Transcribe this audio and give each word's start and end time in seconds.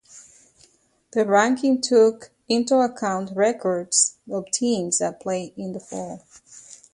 The 1.11 1.27
ranking 1.27 1.79
took 1.79 2.31
into 2.49 2.77
account 2.79 3.33
records 3.37 4.17
of 4.31 4.49
teams 4.49 4.97
that 4.97 5.19
played 5.19 5.53
in 5.55 5.73
the 5.73 5.79
fall. 5.79 6.25